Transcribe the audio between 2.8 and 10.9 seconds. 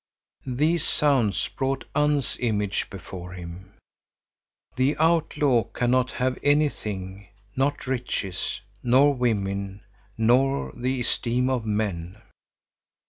before him.—The outlaw cannot have anything, not riches, nor women, nor